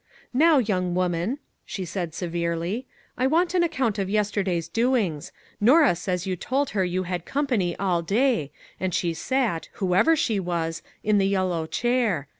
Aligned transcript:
"Now, 0.33 0.57
young 0.57 0.95
woman," 0.95 1.37
she 1.63 1.85
said 1.85 2.15
severely," 2.15 2.87
I 3.19 3.27
want 3.27 3.53
an 3.53 3.61
account 3.61 3.99
of 3.99 4.09
yesterday's 4.09 4.67
doings; 4.67 5.31
Norah 5.59 5.93
says 5.95 6.25
you 6.25 6.35
told 6.35 6.71
her 6.71 6.83
you 6.83 7.03
had 7.03 7.23
company 7.23 7.75
all 7.77 8.01
day, 8.01 8.51
and 8.79 8.95
she 8.95 9.13
sat, 9.13 9.69
whoever 9.73 10.15
she 10.15 10.39
was, 10.39 10.81
in 11.03 11.19
the 11.19 11.27
yel 11.27 11.49
51 11.49 11.49
MAG 11.49 11.49
AND 11.51 11.51
MARGARET 11.51 11.61
low 11.61 11.67
chair. 12.19 12.27